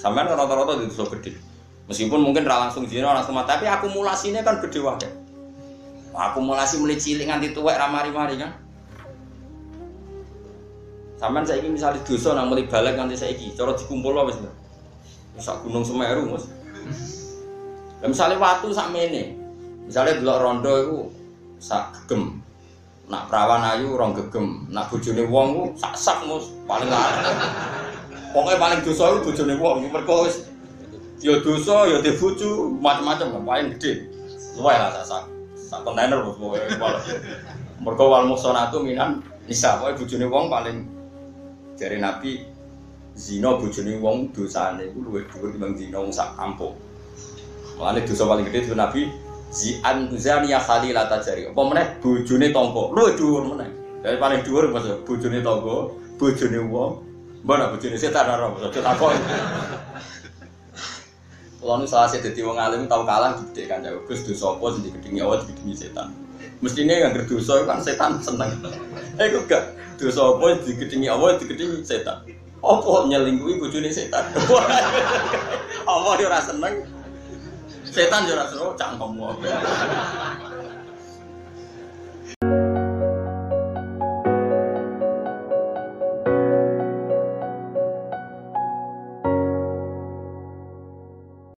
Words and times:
Sampean 0.00 0.32
kan 0.32 0.40
rata-rata 0.40 0.80
di 0.80 0.88
dosa 0.88 1.04
gede. 1.12 1.36
Meskipun 1.84 2.24
mungkin 2.24 2.48
ra 2.48 2.64
langsung 2.64 2.88
zina 2.88 3.12
langsung 3.12 3.36
mati, 3.36 3.52
tapi 3.52 3.68
akumulasinya 3.68 4.40
kan 4.40 4.64
gede 4.64 4.80
wae. 4.80 5.08
Akumulasi 6.16 6.80
mulai 6.80 6.96
cilik 6.96 7.28
nganti 7.28 7.52
tuwek 7.52 7.76
ra 7.76 7.92
mari-mari 7.92 8.40
kan. 8.40 8.56
Sampean 11.20 11.44
saiki 11.44 11.68
misalnya 11.68 12.00
dosa 12.00 12.32
nang 12.32 12.48
mulai 12.48 12.64
balik 12.64 12.96
nganti 12.96 13.20
saiki, 13.20 13.52
cara 13.52 13.76
dikumpul 13.76 14.16
wis. 14.24 14.40
Sak 15.36 15.64
gunung 15.64 15.84
Semeru, 15.84 16.32
Mas. 16.32 16.48
Misalnya 18.00 18.40
watu 18.40 18.72
sak 18.72 18.88
mene. 18.92 19.36
Misalnya 19.84 20.20
delok 20.20 20.40
rondo 20.40 20.72
iku 20.80 20.98
sak 21.60 21.92
gegem. 21.92 22.40
Nak 23.10 23.26
perawan 23.28 23.64
ayu 23.76 23.98
rong 23.98 24.16
gegem, 24.16 24.70
nak 24.70 24.88
bojone 24.88 25.24
wong 25.28 25.74
sak 25.76 25.92
sak 25.98 26.24
mus 26.24 26.48
paling 26.64 26.88
larang. 26.88 27.79
Pokoknya 28.30 28.62
paling 28.62 28.80
dosa 28.86 29.10
itu 29.10 29.18
bojone 29.26 29.54
wong, 29.58 29.90
mergo 29.90 30.14
wis 30.22 30.46
ya 31.18 31.36
dosa 31.42 31.90
ya 31.90 31.98
bojo 31.98 32.70
macam-macam 32.78 33.42
paling 33.42 33.68
gede. 33.76 34.06
Luwe 34.54 34.74
lah 34.74 34.94
sak 34.94 35.04
sak 35.06 35.22
sak 35.58 35.80
kontainer 35.82 36.22
wal. 36.22 36.94
Mergo 37.82 38.04
wal 38.06 38.30
musonatu 38.30 38.86
minan 38.86 39.26
nisa 39.50 39.82
pokoke 39.82 40.06
bojone 40.06 40.26
wong 40.30 40.46
paling 40.46 40.76
dari 41.74 41.98
Nabi 41.98 42.46
zina 43.18 43.58
bojone 43.58 43.98
wong 43.98 44.30
dosane 44.30 44.94
iku 44.94 44.98
luwih 45.10 45.26
dhuwur 45.26 45.50
timbang 45.50 45.74
zina 45.74 45.98
wong 45.98 46.14
sak 46.14 46.38
kampung. 46.38 46.78
Mulane 47.74 48.06
dosa 48.06 48.30
paling 48.30 48.46
gede 48.46 48.70
itu 48.70 48.78
Nabi 48.78 49.10
Zian 49.50 50.06
Zania 50.14 50.62
Khalila 50.62 51.10
Tajari. 51.10 51.50
Apa 51.50 51.62
meneh 51.66 51.98
bojone 51.98 52.54
tangga. 52.54 52.94
Luwih 52.94 53.18
dhuwur 53.18 53.42
meneh. 53.58 53.70
Dari 54.06 54.16
paling 54.22 54.46
dhuwur 54.46 54.70
Mas 54.70 54.86
bojone 55.02 55.42
tangga, 55.42 55.90
bojone 56.14 56.60
wong. 56.70 57.09
Mbak 57.40 57.72
bojone 57.72 57.96
setan 57.96 58.28
ora 58.28 58.52
aja 58.52 58.80
takon. 58.84 59.16
Kalau 61.60 61.76
nu 61.76 61.84
salah 61.84 62.08
sih 62.08 62.20
jadi 62.24 62.40
wong 62.44 62.56
alim 62.56 62.88
tahu 62.88 63.04
kalah 63.04 63.36
gede 63.36 63.68
kan 63.68 63.84
jauh. 63.84 64.00
Gus 64.04 64.24
dosa 64.24 64.56
apa 64.56 64.64
sing 64.76 64.82
digedingi 64.88 65.20
awal 65.24 65.40
digedingi 65.44 65.76
setan. 65.76 66.08
Mestinya 66.60 66.96
yang 66.96 67.12
dosa 67.16 67.64
kan 67.64 67.80
setan 67.80 68.20
seneng. 68.20 68.60
Eh 69.16 69.28
kok 69.28 69.44
gak 69.48 69.64
dosa 69.96 70.36
apa 70.36 70.60
digedingi 70.64 71.08
awal 71.08 71.36
digedingi 71.40 71.84
setan. 71.84 72.24
Apa 72.60 73.08
nyelingkuhi 73.08 73.56
bojone 73.56 73.88
setan. 73.88 74.24
Apa 75.90 76.12
dia 76.20 76.38
seneng? 76.44 76.84
Setan 77.88 78.28
ora 78.28 78.44
seneng 78.44 78.76
cangkemmu. 78.76 79.26